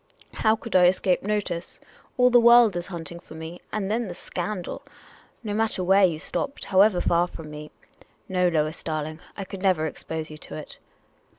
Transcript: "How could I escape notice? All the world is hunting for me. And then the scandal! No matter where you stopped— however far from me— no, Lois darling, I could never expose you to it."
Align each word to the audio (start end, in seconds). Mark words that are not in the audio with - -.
"How 0.33 0.55
could 0.55 0.75
I 0.75 0.87
escape 0.87 1.21
notice? 1.21 1.79
All 2.17 2.31
the 2.31 2.39
world 2.39 2.75
is 2.75 2.87
hunting 2.87 3.19
for 3.19 3.35
me. 3.35 3.61
And 3.71 3.91
then 3.91 4.07
the 4.07 4.15
scandal! 4.15 4.81
No 5.43 5.53
matter 5.53 5.83
where 5.83 6.05
you 6.05 6.17
stopped— 6.17 6.65
however 6.73 6.99
far 6.99 7.27
from 7.27 7.51
me— 7.51 7.69
no, 8.27 8.47
Lois 8.47 8.81
darling, 8.81 9.19
I 9.37 9.43
could 9.45 9.61
never 9.61 9.85
expose 9.85 10.31
you 10.31 10.39
to 10.39 10.55
it." 10.55 10.79